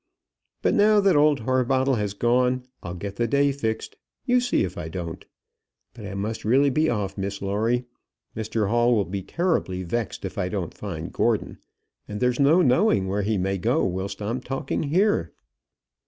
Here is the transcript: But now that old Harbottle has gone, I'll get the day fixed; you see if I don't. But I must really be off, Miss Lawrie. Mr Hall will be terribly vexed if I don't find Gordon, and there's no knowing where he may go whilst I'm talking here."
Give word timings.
But 0.63 0.73
now 0.73 0.99
that 0.99 1.15
old 1.15 1.41
Harbottle 1.41 1.93
has 1.93 2.15
gone, 2.15 2.63
I'll 2.81 2.95
get 2.95 3.17
the 3.17 3.27
day 3.27 3.51
fixed; 3.51 3.97
you 4.25 4.39
see 4.39 4.63
if 4.63 4.75
I 4.75 4.89
don't. 4.89 5.23
But 5.93 6.07
I 6.07 6.15
must 6.15 6.43
really 6.43 6.71
be 6.71 6.89
off, 6.89 7.19
Miss 7.19 7.39
Lawrie. 7.39 7.85
Mr 8.35 8.67
Hall 8.67 8.95
will 8.95 9.05
be 9.05 9.21
terribly 9.21 9.83
vexed 9.83 10.25
if 10.25 10.39
I 10.39 10.49
don't 10.49 10.73
find 10.73 11.13
Gordon, 11.13 11.59
and 12.07 12.19
there's 12.19 12.39
no 12.39 12.63
knowing 12.63 13.07
where 13.09 13.21
he 13.21 13.37
may 13.37 13.59
go 13.59 13.85
whilst 13.85 14.23
I'm 14.23 14.41
talking 14.41 14.81
here." 14.89 15.33